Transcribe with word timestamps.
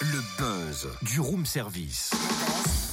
Le 0.00 0.20
buzz 0.36 0.88
du 1.00 1.18
room 1.20 1.46
service. 1.46 2.10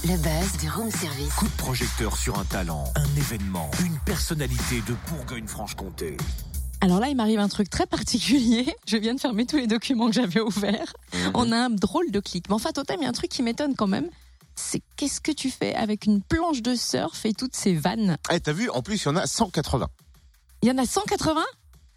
Le 0.05 0.15
buzz 0.15 0.57
du 0.61 0.69
room 0.69 0.89
service. 0.89 1.33
Coup 1.33 1.47
de 1.47 1.57
projecteur 1.57 2.15
sur 2.15 2.39
un 2.39 2.45
talent, 2.45 2.85
un 2.95 3.17
événement, 3.17 3.69
une 3.85 3.99
personnalité 4.05 4.81
de 4.87 4.95
Bourgogne-Franche-Comté. 5.09 6.15
Alors 6.79 7.01
là, 7.01 7.09
il 7.09 7.17
m'arrive 7.17 7.39
un 7.39 7.49
truc 7.49 7.69
très 7.69 7.85
particulier. 7.85 8.73
Je 8.87 8.95
viens 8.95 9.15
de 9.15 9.19
fermer 9.19 9.45
tous 9.45 9.57
les 9.57 9.67
documents 9.67 10.07
que 10.07 10.13
j'avais 10.13 10.39
ouverts. 10.39 10.93
On 11.33 11.51
a 11.51 11.57
un 11.57 11.69
drôle 11.69 12.09
de 12.11 12.21
clic. 12.21 12.45
Mais 12.47 12.55
enfin, 12.55 12.71
Totem, 12.71 13.01
il 13.01 13.03
y 13.03 13.05
a 13.05 13.09
un 13.09 13.13
truc 13.13 13.31
qui 13.31 13.43
m'étonne 13.43 13.75
quand 13.75 13.87
même. 13.87 14.09
C'est 14.55 14.81
qu'est-ce 14.95 15.19
que 15.19 15.33
tu 15.33 15.51
fais 15.51 15.75
avec 15.75 16.05
une 16.05 16.21
planche 16.21 16.61
de 16.61 16.73
surf 16.73 17.25
et 17.25 17.33
toutes 17.33 17.55
ces 17.55 17.75
vannes? 17.75 18.15
Eh, 18.31 18.39
t'as 18.39 18.53
vu, 18.53 18.69
en 18.69 18.81
plus, 18.81 19.03
il 19.03 19.05
y 19.07 19.09
en 19.09 19.17
a 19.17 19.27
180. 19.27 19.89
Il 20.61 20.69
y 20.69 20.71
en 20.71 20.77
a 20.77 20.85
180 20.85 21.43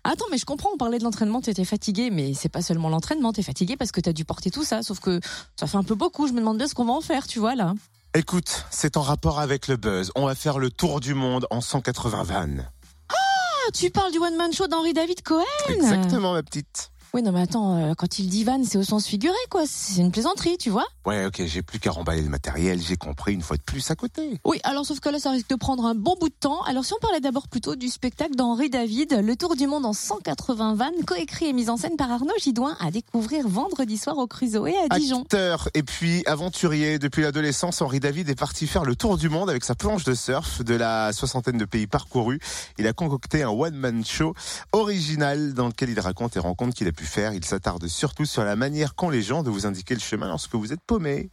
Attends, 0.02 0.24
mais 0.30 0.38
je 0.38 0.46
comprends, 0.46 0.70
on 0.72 0.78
parlait 0.78 0.98
de 0.98 1.04
l'entraînement, 1.04 1.42
tu 1.42 1.50
étais 1.50 1.64
fatigué, 1.64 2.10
mais 2.10 2.32
c'est 2.32 2.48
pas 2.48 2.62
seulement 2.62 2.88
l'entraînement, 2.88 3.32
t'es 3.32 3.42
fatigué 3.42 3.76
parce 3.76 3.92
que 3.92 4.00
t'as 4.00 4.12
dû 4.14 4.24
porter 4.24 4.50
tout 4.50 4.64
ça, 4.64 4.82
sauf 4.82 4.98
que 4.98 5.20
ça 5.58 5.66
fait 5.66 5.76
un 5.76 5.82
peu 5.82 5.94
beaucoup, 5.94 6.26
je 6.26 6.32
me 6.32 6.38
demande 6.38 6.56
bien 6.56 6.66
ce 6.66 6.74
qu'on 6.74 6.86
va 6.86 6.92
en 6.94 7.02
faire, 7.02 7.26
tu 7.26 7.38
vois, 7.38 7.54
là. 7.54 7.74
Écoute, 8.14 8.64
c'est 8.70 8.96
en 8.96 9.02
rapport 9.02 9.38
avec 9.38 9.68
le 9.68 9.76
buzz. 9.76 10.10
On 10.16 10.26
va 10.26 10.34
faire 10.34 10.58
le 10.58 10.70
tour 10.70 11.00
du 11.00 11.14
monde 11.14 11.46
en 11.50 11.60
180 11.60 12.22
vannes. 12.24 12.70
Ah, 13.08 13.70
tu 13.72 13.90
parles 13.90 14.10
du 14.10 14.18
one-man 14.18 14.52
show 14.52 14.66
d'Henri 14.66 14.94
David 14.94 15.22
Cohen 15.22 15.44
Exactement, 15.68 16.32
ma 16.32 16.42
petite. 16.42 16.90
Oui, 17.12 17.22
non, 17.22 17.32
mais 17.32 17.40
attends, 17.40 17.76
euh, 17.76 17.94
quand 17.94 18.20
il 18.20 18.28
dit 18.28 18.44
van, 18.44 18.62
c'est 18.62 18.78
au 18.78 18.84
sens 18.84 19.06
figuré, 19.06 19.34
quoi. 19.50 19.62
C'est 19.66 20.00
une 20.00 20.12
plaisanterie, 20.12 20.56
tu 20.58 20.70
vois 20.70 20.86
Ouais, 21.06 21.26
ok, 21.26 21.42
j'ai 21.44 21.60
plus 21.60 21.80
qu'à 21.80 21.90
remballer 21.90 22.22
le 22.22 22.28
matériel, 22.28 22.80
j'ai 22.80 22.96
compris 22.96 23.32
une 23.34 23.42
fois 23.42 23.56
de 23.56 23.62
plus 23.62 23.90
à 23.90 23.96
côté. 23.96 24.38
Oui, 24.44 24.60
alors 24.62 24.86
sauf 24.86 25.00
que 25.00 25.08
là, 25.08 25.18
ça 25.18 25.32
risque 25.32 25.48
de 25.48 25.56
prendre 25.56 25.86
un 25.86 25.96
bon 25.96 26.14
bout 26.20 26.28
de 26.28 26.34
temps. 26.38 26.62
Alors 26.62 26.84
si 26.84 26.92
on 26.94 27.00
parlait 27.00 27.20
d'abord 27.20 27.48
plutôt 27.48 27.74
du 27.74 27.88
spectacle 27.88 28.36
d'Henri 28.36 28.70
David, 28.70 29.20
Le 29.24 29.34
Tour 29.34 29.56
du 29.56 29.66
Monde 29.66 29.86
en 29.86 29.92
180 29.92 30.74
vannes, 30.74 31.04
coécrit 31.04 31.46
et 31.46 31.52
mis 31.52 31.68
en 31.68 31.76
scène 31.76 31.96
par 31.96 32.12
Arnaud 32.12 32.30
Gidouin, 32.38 32.76
à 32.78 32.92
découvrir 32.92 33.48
vendredi 33.48 33.98
soir 33.98 34.16
au 34.18 34.28
Crusoe 34.28 34.68
à 34.88 34.96
Dijon. 34.96 35.22
Acteur 35.22 35.68
et 35.74 35.82
puis 35.82 36.22
aventurier, 36.26 37.00
depuis 37.00 37.22
l'adolescence, 37.22 37.82
Henri 37.82 37.98
David 37.98 38.28
est 38.28 38.38
parti 38.38 38.68
faire 38.68 38.84
le 38.84 38.94
tour 38.94 39.16
du 39.16 39.28
monde 39.28 39.50
avec 39.50 39.64
sa 39.64 39.74
planche 39.74 40.04
de 40.04 40.14
surf 40.14 40.62
de 40.62 40.74
la 40.74 41.12
soixantaine 41.12 41.58
de 41.58 41.64
pays 41.64 41.88
parcourus. 41.88 42.38
Il 42.78 42.86
a 42.86 42.92
concocté 42.92 43.42
un 43.42 43.50
one-man 43.50 44.04
show 44.04 44.34
original 44.72 45.54
dans 45.54 45.66
lequel 45.66 45.90
il 45.90 45.98
raconte 45.98 46.36
et 46.36 46.40
rencontre 46.40 46.74
qu'il 46.76 46.86
a 46.86 46.92
pu 47.00 47.06
faire. 47.06 47.32
Il 47.32 47.44
s'attarde 47.44 47.86
surtout 47.86 48.26
sur 48.26 48.44
la 48.44 48.56
manière 48.56 48.94
qu'ont 48.94 49.08
les 49.08 49.22
gens 49.22 49.42
de 49.42 49.48
vous 49.48 49.64
indiquer 49.66 49.94
le 49.94 50.00
chemin 50.00 50.28
lorsque 50.28 50.54
vous 50.54 50.72
êtes 50.72 50.82
paumé. 50.82 51.30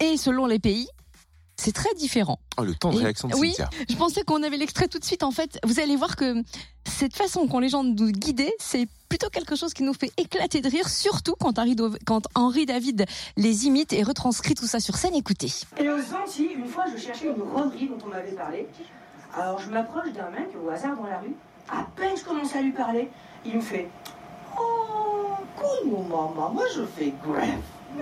Et 0.00 0.16
selon 0.16 0.46
les 0.46 0.58
pays, 0.58 0.88
c'est 1.56 1.72
très 1.72 1.94
différent. 1.94 2.40
Oh, 2.56 2.64
le 2.64 2.74
temps 2.74 2.90
de 2.90 2.98
réaction 2.98 3.28
de 3.28 3.34
oui. 3.36 3.52
Cynthia. 3.52 3.68
Je 3.90 3.94
pensais 3.96 4.22
qu'on 4.22 4.42
avait 4.42 4.56
l'extrait 4.56 4.88
tout 4.88 4.98
de 4.98 5.04
suite. 5.04 5.22
En 5.22 5.30
fait, 5.30 5.58
vous 5.64 5.80
allez 5.80 5.96
voir 5.96 6.16
que 6.16 6.42
cette 6.88 7.14
façon 7.14 7.46
qu'ont 7.46 7.58
les 7.60 7.68
gens 7.68 7.84
de 7.84 7.90
nous 7.90 8.10
guider, 8.10 8.50
c'est 8.58 8.88
plutôt 9.10 9.28
quelque 9.28 9.54
chose 9.54 9.74
qui 9.74 9.82
nous 9.82 9.92
fait 9.92 10.10
éclater 10.16 10.62
de 10.62 10.70
rire, 10.70 10.88
surtout 10.88 11.34
quand 11.38 11.58
Henri, 11.58 11.76
Do- 11.76 11.94
quand 12.06 12.26
Henri 12.34 12.64
David 12.64 13.04
les 13.36 13.66
imite 13.66 13.92
et 13.92 14.02
retranscrit 14.02 14.54
tout 14.54 14.66
ça 14.66 14.80
sur 14.80 14.96
scène. 14.96 15.14
Écoutez. 15.14 15.52
Et 15.78 15.88
aux 15.90 16.14
Antilles, 16.14 16.54
une 16.56 16.66
fois, 16.66 16.86
je 16.92 17.00
cherchais 17.00 17.26
une 17.26 17.34
broderie 17.34 17.88
dont 17.88 17.98
on 18.06 18.08
m'avait 18.08 18.32
parlé. 18.32 18.66
Alors 19.34 19.60
je 19.60 19.68
m'approche 19.70 20.10
d'un 20.12 20.30
mec 20.30 20.48
au 20.64 20.68
hasard 20.70 20.96
dans 20.96 21.06
la 21.06 21.20
rue. 21.20 21.34
À 21.70 21.84
peine 21.96 22.16
je 22.16 22.24
commence 22.24 22.54
à 22.54 22.60
lui 22.60 22.72
parler, 22.72 23.10
il 23.44 23.56
me 23.56 23.60
fait 23.60 23.88
Oh, 24.58 25.34
cool 25.56 25.90
maman, 26.08 26.50
moi 26.52 26.64
je 26.74 26.82
fais 26.84 27.12
grave. 27.24 27.46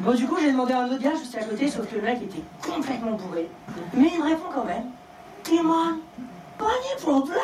bon, 0.00 0.14
du 0.14 0.26
coup, 0.26 0.36
j'ai 0.40 0.52
demandé 0.52 0.72
à 0.72 0.82
un 0.82 0.86
autre 0.86 1.02
gars 1.02 1.16
juste 1.16 1.36
à 1.36 1.42
côté, 1.42 1.68
sauf 1.68 1.88
que 1.90 1.96
le 1.96 2.02
mec 2.02 2.22
était 2.22 2.42
complètement 2.62 3.10
bourré. 3.12 3.48
Mais 3.92 4.08
il 4.12 4.18
me 4.20 4.24
répond 4.24 4.48
quand 4.54 4.64
même 4.64 4.84
Dis-moi, 5.44 5.94
pas 6.56 6.66
de 6.66 7.00
problème. 7.00 7.38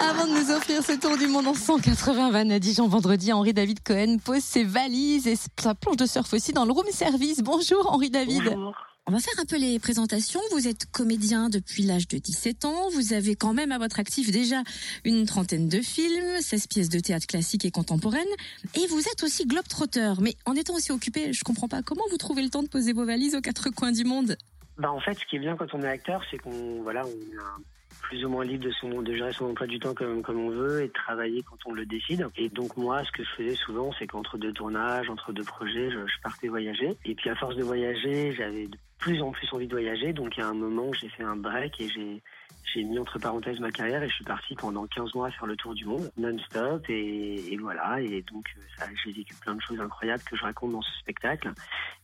Avant 0.00 0.26
de 0.26 0.32
nous 0.32 0.50
offrir 0.50 0.82
ce 0.82 0.98
tour 0.98 1.16
du 1.16 1.28
monde 1.28 1.46
en 1.46 1.54
180 1.54 2.30
vannes 2.32 2.50
à 2.50 2.58
Dijon 2.58 2.88
vendredi, 2.88 3.32
Henri 3.32 3.52
David 3.52 3.80
Cohen 3.84 4.16
pose 4.18 4.42
ses 4.42 4.64
valises 4.64 5.28
et 5.28 5.36
sa 5.36 5.76
planche 5.76 5.96
de 5.96 6.06
surf 6.06 6.32
aussi 6.32 6.52
dans 6.52 6.64
le 6.64 6.72
room 6.72 6.86
service. 6.90 7.42
Bonjour 7.42 7.92
Henri 7.92 8.10
David. 8.10 8.42
Bonjour. 8.44 8.74
On 9.06 9.12
va 9.12 9.18
faire 9.18 9.34
un 9.38 9.44
peu 9.44 9.56
les 9.56 9.78
présentations. 9.78 10.40
Vous 10.52 10.66
êtes 10.66 10.86
comédien 10.90 11.48
depuis 11.48 11.84
l'âge 11.84 12.08
de 12.08 12.18
17 12.18 12.64
ans. 12.64 12.90
Vous 12.92 13.12
avez 13.12 13.36
quand 13.36 13.52
même 13.52 13.70
à 13.70 13.78
votre 13.78 14.00
actif 14.00 14.30
déjà 14.30 14.62
une 15.04 15.26
trentaine 15.26 15.68
de 15.68 15.80
films, 15.80 16.40
16 16.40 16.66
pièces 16.66 16.88
de 16.88 16.98
théâtre 16.98 17.26
classique 17.26 17.64
et 17.64 17.70
contemporaine. 17.70 18.22
Et 18.74 18.86
vous 18.88 19.00
êtes 19.00 19.22
aussi 19.22 19.44
globe-trotteur. 19.44 20.20
Mais 20.20 20.34
en 20.46 20.54
étant 20.54 20.74
aussi 20.74 20.92
occupé, 20.92 21.32
je 21.32 21.44
comprends 21.44 21.68
pas 21.68 21.82
comment 21.82 22.04
vous 22.10 22.16
trouvez 22.16 22.42
le 22.42 22.50
temps 22.50 22.62
de 22.62 22.68
poser 22.68 22.92
vos 22.92 23.04
valises 23.04 23.34
aux 23.34 23.40
quatre 23.40 23.70
coins 23.70 23.92
du 23.92 24.04
monde? 24.04 24.36
Bah 24.78 24.90
en 24.90 25.00
fait, 25.00 25.14
ce 25.14 25.24
qui 25.26 25.36
est 25.36 25.38
bien 25.38 25.56
quand 25.56 25.74
on 25.74 25.82
est 25.82 25.88
acteur, 25.88 26.22
c'est 26.30 26.38
qu'on 26.38 26.82
voilà, 26.82 27.02
on 27.04 27.08
est 27.08 27.36
plus 28.00 28.24
ou 28.24 28.28
moins 28.28 28.44
libre 28.44 28.64
de 28.64 29.14
gérer 29.14 29.32
son 29.32 29.50
emploi 29.50 29.66
du 29.66 29.78
temps 29.78 29.94
comme 29.94 30.22
comme 30.22 30.38
on 30.38 30.50
veut 30.50 30.82
et 30.82 30.88
de 30.88 30.92
travailler 30.92 31.42
quand 31.42 31.58
on 31.66 31.74
le 31.74 31.86
décide. 31.86 32.26
Et 32.36 32.48
donc 32.48 32.76
moi, 32.76 33.04
ce 33.04 33.12
que 33.12 33.22
je 33.22 33.30
faisais 33.30 33.54
souvent, 33.54 33.92
c'est 33.98 34.06
qu'entre 34.06 34.38
deux 34.38 34.52
tournages, 34.52 35.08
entre 35.10 35.32
deux 35.32 35.44
projets, 35.44 35.90
je, 35.90 36.06
je 36.06 36.20
partais 36.22 36.48
voyager. 36.48 36.96
Et 37.04 37.14
puis 37.14 37.30
à 37.30 37.34
force 37.36 37.56
de 37.56 37.62
voyager, 37.62 38.32
j'avais 38.32 38.66
de 38.66 38.78
plus 38.98 39.20
en 39.22 39.30
plus 39.30 39.52
envie 39.52 39.66
de 39.66 39.72
voyager. 39.72 40.12
Donc 40.12 40.36
il 40.36 40.40
y 40.40 40.42
a 40.42 40.48
un 40.48 40.54
moment, 40.54 40.92
j'ai 40.92 41.08
fait 41.10 41.22
un 41.22 41.36
break 41.36 41.80
et 41.80 41.88
j'ai 41.88 42.22
j'ai 42.72 42.84
mis 42.84 42.98
entre 42.98 43.18
parenthèses 43.18 43.60
ma 43.60 43.70
carrière 43.70 44.02
et 44.02 44.08
je 44.08 44.14
suis 44.14 44.24
parti 44.24 44.54
pendant 44.54 44.86
15 44.86 45.14
mois 45.14 45.30
faire 45.30 45.46
le 45.46 45.56
tour 45.56 45.74
du 45.74 45.84
monde 45.84 46.10
non-stop 46.16 46.84
et, 46.88 47.52
et 47.52 47.56
voilà 47.58 48.00
et 48.00 48.22
donc 48.22 48.44
euh, 48.56 48.84
j'ai 49.04 49.12
vécu 49.12 49.34
plein 49.34 49.54
de 49.54 49.60
choses 49.60 49.80
incroyables 49.80 50.22
que 50.22 50.36
je 50.36 50.42
raconte 50.42 50.72
dans 50.72 50.82
ce 50.82 50.98
spectacle 51.00 51.52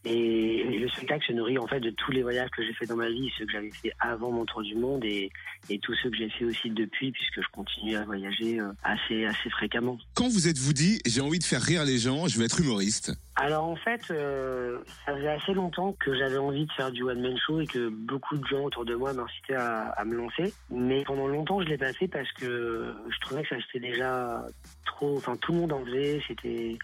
et, 0.05 0.61
et 0.61 0.79
le 0.79 0.89
spectacle 0.89 1.27
se 1.27 1.33
nourrit 1.33 1.59
en 1.59 1.67
fait 1.67 1.81
de 1.81 1.91
tous 1.91 2.13
les 2.13 2.23
voyages 2.23 2.51
que 2.51 2.65
j'ai 2.65 2.73
fait 2.73 2.87
dans 2.87 2.97
ma 2.97 3.09
vie, 3.09 3.31
ceux 3.37 3.47
que 3.47 3.53
j'avais 3.53 3.71
fait 3.71 3.93
avant 3.99 4.31
mon 4.31 4.45
tour 4.45 4.63
du 4.63 4.75
monde 4.77 5.05
et, 5.05 5.31
et 5.69 5.79
tous 5.79 5.95
ceux 6.03 6.11
que 6.11 6.17
j'ai 6.17 6.31
fait 6.31 6.45
aussi 6.45 6.71
depuis 6.71 7.11
puisque 7.11 7.43
je 7.43 7.49
continue 7.53 7.97
à 7.97 8.05
voyager 8.05 8.61
euh, 8.61 8.73
assez 8.85 9.27
assez 9.27 9.51
fréquemment. 9.51 9.99
Quand 10.15 10.29
vous 10.29 10.49
êtes-vous 10.49 10.73
dit, 10.73 11.01
j'ai 11.07 11.21
envie 11.21 11.39
de 11.39 11.45
faire 11.45 11.63
rire 11.63 11.85
les 11.85 11.99
gens, 11.99 12.29
je 12.29 12.39
vais 12.39 12.45
être 12.45 12.61
humoriste 12.61 13.13
Alors 13.37 13.65
en 13.65 13.77
fait, 13.77 14.03
euh, 14.11 14.79
ça 15.05 15.17
faisait 15.17 15.29
assez 15.29 15.53
longtemps 15.53 15.95
que 15.99 16.17
j'avais 16.17 16.39
envie 16.39 16.67
de 16.67 16.73
faire 16.73 16.93
du 16.93 17.03
one 17.03 17.21
man 17.21 17.37
show 17.45 17.61
et 17.61 17.67
que 17.67 17.89
beaucoup 17.89 18.37
de 18.37 18.47
gens 18.47 18.65
autour 18.65 18.85
de 18.85 18.95
moi 18.95 19.13
m'incitaient 19.13 19.57
à, 19.57 19.89
à 19.91 20.05
me 20.05 20.15
lancer. 20.15 20.48
Mais 20.71 21.05
pendant 21.05 21.27
longtemps, 21.27 21.61
je 21.63 21.69
l'ai 21.69 21.79
pas 21.79 21.93
fait 21.93 22.09
parce 22.09 22.31
que 22.33 22.95
je 23.09 23.21
trouvais 23.21 23.43
que 23.43 23.49
ça 23.49 23.57
c'était 23.67 23.89
déjà 23.89 24.45
trop. 24.85 25.17
Enfin, 25.17 25.37
tout 25.37 25.53
le 25.53 25.59
monde 25.59 25.73
en 25.73 25.85
faisait. 25.85 26.21
C'était 26.27 26.77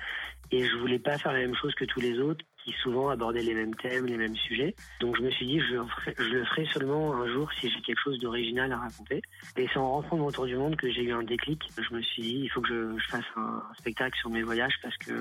et 0.50 0.64
je 0.64 0.76
voulais 0.76 0.98
pas 0.98 1.18
faire 1.18 1.32
la 1.32 1.40
même 1.40 1.54
chose 1.54 1.74
que 1.74 1.84
tous 1.84 2.00
les 2.00 2.18
autres 2.18 2.44
qui 2.64 2.72
souvent 2.82 3.08
abordaient 3.08 3.42
les 3.42 3.54
mêmes 3.54 3.74
thèmes, 3.74 4.06
les 4.06 4.16
mêmes 4.16 4.36
sujets. 4.36 4.74
Donc 5.00 5.16
je 5.16 5.22
me 5.22 5.30
suis 5.30 5.46
dit, 5.46 5.60
je, 5.60 5.74
le 5.74 5.84
ferai- 5.84 6.14
je 6.18 6.34
le 6.34 6.44
ferai 6.44 6.66
seulement 6.72 7.14
un 7.14 7.28
jour 7.28 7.50
si 7.60 7.70
j'ai 7.70 7.80
quelque 7.82 8.00
chose 8.02 8.18
d'original 8.18 8.72
à 8.72 8.78
raconter. 8.78 9.22
Et 9.56 9.68
c'est 9.72 9.78
en 9.78 9.90
rentrant 9.90 10.16
dans 10.16 10.26
Autour 10.26 10.46
du 10.46 10.56
Monde 10.56 10.76
que 10.76 10.90
j'ai 10.90 11.02
eu 11.02 11.12
un 11.12 11.22
déclic. 11.22 11.60
Je 11.76 11.94
me 11.94 12.00
suis 12.02 12.22
dit, 12.22 12.40
il 12.44 12.48
faut 12.48 12.60
que 12.60 12.68
je, 12.68 12.98
je 12.98 13.08
fasse 13.08 13.24
un, 13.36 13.62
spectacle 13.78 14.16
sur 14.18 14.30
mes 14.30 14.42
voyages 14.42 14.74
parce 14.82 14.96
que 14.96 15.12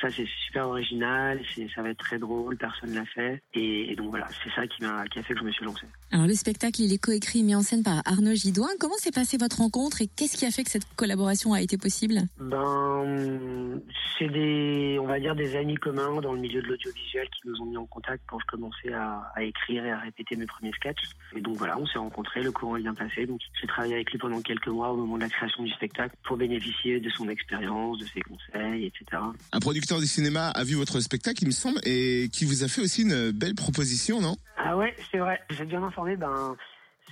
ça 0.00 0.08
c'est 0.10 0.26
super 0.46 0.68
original, 0.68 1.40
ça 1.74 1.82
va 1.82 1.90
être 1.90 1.98
très 1.98 2.18
drôle, 2.18 2.56
personne 2.56 2.94
l'a 2.94 3.04
fait. 3.06 3.42
Et, 3.54 3.90
et 3.92 3.96
donc 3.96 4.10
voilà, 4.10 4.28
c'est 4.42 4.50
ça 4.54 4.66
qui 4.66 4.82
m'a, 4.82 5.06
qui 5.08 5.18
a 5.18 5.22
fait 5.22 5.34
que 5.34 5.40
je 5.40 5.44
me 5.44 5.52
suis 5.52 5.64
lancé. 5.64 5.86
Alors 6.12 6.26
le 6.26 6.34
spectacle, 6.34 6.80
il 6.82 6.92
est 6.92 7.02
coécrit 7.02 7.40
et 7.40 7.42
mis 7.42 7.54
en 7.54 7.62
scène 7.62 7.82
par 7.82 8.00
Arnaud 8.04 8.34
Gidouin. 8.34 8.68
Comment 8.78 8.96
s'est 8.96 9.10
passée 9.10 9.36
votre 9.38 9.58
rencontre 9.58 10.02
et 10.02 10.06
qu'est-ce 10.06 10.36
qui 10.36 10.46
a 10.46 10.50
fait 10.50 10.62
que 10.62 10.70
cette 10.70 10.86
collaboration 10.94 11.52
a 11.52 11.60
été 11.60 11.76
possible? 11.76 12.20
Ben, 12.38 13.80
c'est 14.18 14.28
des, 14.28 14.98
on 15.00 15.06
va 15.06 15.18
dire 15.18 15.34
des 15.34 15.56
amis 15.56 15.74
communs 15.76 16.20
dans 16.20 16.32
le 16.32 16.40
milieu 16.40 16.62
de 16.62 16.75
l'audiovisuel 16.76 17.28
qui 17.30 17.48
nous 17.48 17.60
ont 17.60 17.66
mis 17.66 17.76
en 17.76 17.86
contact 17.86 18.22
quand 18.26 18.38
je 18.38 18.46
commençais 18.46 18.92
à, 18.92 19.32
à 19.34 19.42
écrire 19.42 19.84
et 19.84 19.90
à 19.90 19.98
répéter 19.98 20.36
mes 20.36 20.46
premiers 20.46 20.72
sketchs. 20.72 21.04
Et 21.34 21.40
donc 21.40 21.56
voilà, 21.56 21.78
on 21.78 21.86
s'est 21.86 21.98
rencontrés, 21.98 22.42
le 22.42 22.52
courant 22.52 22.76
est 22.76 22.82
bien 22.82 22.94
passé. 22.94 23.26
Donc 23.26 23.40
j'ai 23.60 23.66
travaillé 23.66 23.94
avec 23.94 24.10
lui 24.10 24.18
pendant 24.18 24.40
quelques 24.40 24.68
mois 24.68 24.90
au 24.90 24.96
moment 24.96 25.16
de 25.16 25.22
la 25.22 25.28
création 25.28 25.62
du 25.62 25.70
spectacle 25.72 26.14
pour 26.24 26.36
bénéficier 26.36 27.00
de 27.00 27.10
son 27.10 27.28
expérience, 27.28 27.98
de 27.98 28.06
ses 28.06 28.20
conseils, 28.20 28.86
etc. 28.86 29.22
Un 29.52 29.60
producteur 29.60 30.00
du 30.00 30.06
cinéma 30.06 30.50
a 30.50 30.64
vu 30.64 30.74
votre 30.74 31.00
spectacle, 31.00 31.42
il 31.42 31.48
me 31.48 31.52
semble, 31.52 31.80
et 31.84 32.28
qui 32.32 32.44
vous 32.44 32.64
a 32.64 32.68
fait 32.68 32.82
aussi 32.82 33.02
une 33.02 33.30
belle 33.30 33.54
proposition, 33.54 34.20
non? 34.20 34.36
Ah 34.56 34.76
ouais, 34.76 34.94
c'est 35.10 35.18
vrai. 35.18 35.40
Vous 35.50 35.62
êtes 35.62 35.68
bien 35.68 35.82
informé. 35.82 36.16
Ben, 36.16 36.56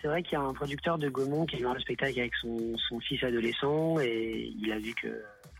c'est 0.00 0.08
vrai 0.08 0.22
qu'il 0.22 0.32
y 0.32 0.36
a 0.36 0.40
un 0.40 0.52
producteur 0.52 0.98
de 0.98 1.08
Gaumont 1.08 1.46
qui 1.46 1.56
a 1.56 1.58
vu 1.60 1.74
le 1.74 1.80
spectacle 1.80 2.18
avec 2.18 2.34
son, 2.36 2.76
son 2.88 3.00
fils 3.00 3.22
adolescent 3.22 3.98
et 4.00 4.52
il 4.58 4.70
a 4.72 4.78
vu 4.78 4.94
que, 4.94 5.08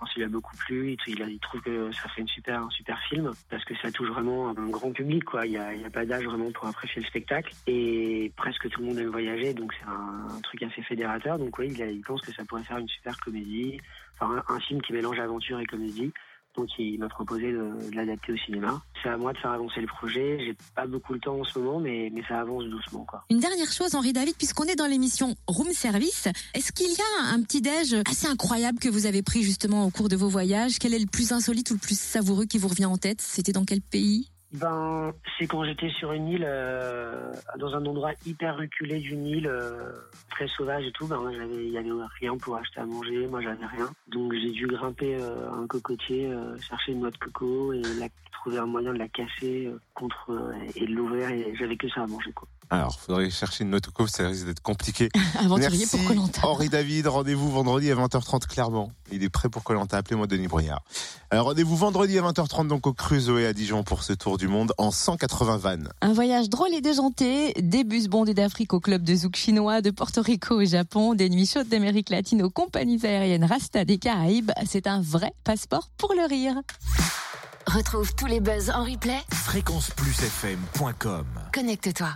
ça 0.01 0.15
lui 0.17 0.25
a 0.25 0.29
beaucoup 0.29 0.57
plu. 0.57 0.97
Il, 1.07 1.39
trouve 1.41 1.61
que 1.61 1.93
ça 1.93 2.09
fait 2.09 2.21
une 2.21 2.29
un 2.55 2.71
super 2.71 2.99
film 3.09 3.31
parce 3.49 3.65
que 3.65 3.75
ça 3.77 3.91
touche 3.91 4.09
vraiment 4.09 4.51
un 4.51 4.69
grand 4.69 4.93
public, 4.93 5.25
quoi. 5.25 5.47
Il 5.47 5.53
y 5.53 5.59
a, 5.59 5.91
pas 5.93 6.05
d'âge 6.05 6.25
vraiment 6.25 6.51
pour 6.53 6.67
apprécier 6.67 7.01
le 7.03 7.07
spectacle 7.07 7.53
et 7.67 8.33
presque 8.37 8.69
tout 8.69 8.81
le 8.81 8.89
monde 8.89 8.99
aime 8.99 9.11
voyager, 9.11 9.55
donc 9.55 9.73
c'est 9.79 9.87
un, 9.87 10.41
truc 10.43 10.63
assez 10.63 10.83
fédérateur. 10.83 11.39
Donc 11.39 11.59
oui, 11.59 11.69
il, 11.69 12.01
pense 12.03 12.21
que 12.21 12.33
ça 12.33 12.45
pourrait 12.45 12.65
faire 12.65 12.79
une 12.79 12.89
super 12.89 13.19
comédie, 13.21 13.81
enfin 14.19 14.43
un, 14.49 14.61
film 14.61 14.83
qui 14.83 14.93
mélange 14.93 15.19
aventure 15.19 15.61
et 15.61 15.67
comédie. 15.67 16.13
Donc 16.57 16.69
il 16.79 16.99
m'a 16.99 17.09
proposé 17.09 17.53
de 17.53 17.95
l'adapter 17.95 18.33
au 18.33 18.37
cinéma. 18.37 18.83
C'est 19.05 19.11
à 19.11 19.19
moi 19.19 19.35
de 19.35 19.39
faire 19.39 19.51
avancer 19.51 19.83
le 19.83 19.87
projet. 19.87 20.39
J'ai 20.41 20.57
pas 20.75 20.87
beaucoup 20.87 21.13
le 21.13 21.21
temps 21.21 21.39
en 21.39 21.45
ce 21.45 21.59
moment, 21.59 21.79
mais, 21.79 22.11
mais 22.13 22.23
ça 22.27 22.41
avance 22.41 22.65
doucement, 22.65 23.05
quoi. 23.05 23.23
Une 23.29 23.39
dernière 23.39 23.71
chose, 23.71 23.95
Henri 23.95 24.15
David, 24.15 24.35
puisqu'on 24.37 24.65
est 24.65 24.77
dans 24.77 24.87
l'émission 24.87 25.37
Room 25.47 25.71
Service, 25.73 26.27
est-ce 26.55 26.73
qu'il 26.73 26.91
y 26.91 26.97
a 27.21 27.35
un 27.35 27.43
petit 27.43 27.61
déj 27.61 27.97
assez 28.09 28.27
incroyable 28.27 28.79
que 28.79 28.89
vous 28.89 29.05
avez 29.05 29.23
pris 29.23 29.43
justement 29.43 29.85
au 29.87 29.91
cours 29.91 30.09
de 30.09 30.17
vos 30.17 30.29
voyages? 30.29 30.79
Quel 30.79 30.95
est 30.95 30.99
le 30.99 31.07
plus 31.07 31.33
insolite 31.33 31.71
ou 31.71 31.75
le 31.75 31.81
plus 31.81 31.99
savoureux 32.01 32.47
qui 32.47 32.57
vous 32.57 32.69
revient 32.69 32.87
en 32.87 32.97
tête? 32.97 33.21
C'était 33.21 33.53
dans 33.53 33.67
quel 33.67 33.83
pays? 33.83 34.31
Ben, 34.55 35.13
c'est 35.37 35.49
quand 35.49 35.65
j'étais 35.65 35.91
sur 35.91 36.13
une 36.13 36.29
île, 36.29 36.45
euh, 36.47 37.33
dans 37.59 37.75
un 37.75 37.85
endroit 37.87 38.13
hyper 38.25 38.57
reculé 38.57 39.01
d'une 39.01 39.27
île, 39.27 39.49
euh, 39.49 39.93
très 40.31 40.47
sauvage 40.47 40.87
et 40.87 40.93
tout. 40.93 41.09
Ben, 41.09 41.21
j'avais, 41.33 41.67
il 41.67 41.73
y 41.73 41.79
avait 41.79 41.91
rien 42.21 42.37
pour 42.37 42.57
acheter 42.57 42.81
à 42.81 42.87
manger. 42.87 43.27
Moi, 43.27 43.41
j'avais 43.41 43.67
rien. 43.67 43.91
Donc, 44.09 44.33
j'ai 44.33 44.53
dû 44.53 44.69
grimper 44.69 45.17
euh, 45.17 45.51
un 45.51 45.67
cocotier, 45.67 46.29
euh, 46.29 46.57
chercher 46.61 46.93
une 46.93 47.01
noix 47.01 47.11
de 47.11 47.19
coco 47.19 47.73
et 47.73 47.83
la, 47.99 48.07
trouver 48.31 48.59
un 48.59 48.67
moyen 48.67 48.93
de 48.93 48.99
la 48.99 49.09
casser 49.09 49.67
euh, 49.67 49.81
contre 49.95 50.31
euh, 50.31 50.53
et 50.77 50.87
de 50.87 50.93
l'ouvrir. 50.93 51.31
Et 51.31 51.55
j'avais 51.59 51.77
que 51.77 51.89
ça 51.89 52.03
à 52.03 52.07
manger, 52.07 52.33
quoi. 52.33 52.47
Alors, 52.71 52.99
faudrait 52.99 53.31
chercher 53.31 53.65
une 53.65 53.71
note 53.71 53.89
au 53.89 53.91
coffre, 53.91 54.11
ça 54.11 54.27
risque 54.27 54.47
d'être 54.47 54.63
compliqué. 54.63 55.09
Aventurier 55.39 55.79
Merci 55.79 55.97
pour 55.97 56.07
Colanta. 56.07 56.41
Henri 56.47 56.69
David, 56.69 57.07
rendez-vous 57.07 57.51
vendredi 57.51 57.91
à 57.91 57.95
20h30 57.95 58.47
clairement. 58.47 58.91
Il 59.13 59.23
est 59.23 59.29
prêt 59.29 59.49
pour 59.49 59.63
Colanta, 59.63 59.97
appelez-moi 59.97 60.27
Denis 60.27 60.49
Brouillard. 60.49 60.83
Alors, 61.31 61.47
rendez-vous 61.47 61.77
vendredi 61.77 62.19
à 62.19 62.23
20h30 62.23 62.69
donc 62.69 62.87
au 62.87 62.93
Crusoe 62.93 63.47
à 63.47 63.53
Dijon 63.53 63.83
pour 63.83 64.03
ce 64.03 64.13
tour 64.13 64.39
du 64.39 64.49
monde 64.49 64.73
en 64.79 64.91
180 64.91 65.57
vannes. 65.59 65.89
Un 66.01 66.13
voyage 66.13 66.49
drôle 66.49 66.73
et 66.75 66.81
déjanté, 66.81 67.53
des 67.61 67.85
bus 67.85 68.09
bondés 68.09 68.35
d'Afrique 68.35 68.73
au 68.73 68.81
club 68.81 69.03
de 69.03 69.15
zouk 69.15 69.37
chinois, 69.37 69.81
de 69.81 69.91
Porto 69.91 70.23
Rico 70.23 70.61
au 70.61 70.65
Japon, 70.65 71.15
des 71.15 71.29
nuits 71.29 71.47
chaudes 71.47 71.69
d'Amérique 71.69 72.11
latine 72.11 72.43
aux 72.43 72.51
compagnies 72.51 73.05
aériennes 73.05 73.45
Rasta 73.45 73.85
des 73.85 73.99
Caraïbes. 73.99 74.51
C'est 74.67 74.87
un 74.87 75.01
vrai 75.01 75.33
passeport 75.45 75.91
pour 75.97 76.15
le 76.15 76.27
rire. 76.27 76.55
Retrouve 77.67 78.15
tous 78.15 78.27
les 78.27 78.41
buzz 78.41 78.71
en 78.71 78.85
replay. 78.85 79.19
Fréquenceplusfm.com 79.33 81.25
Connecte-toi. 81.53 82.09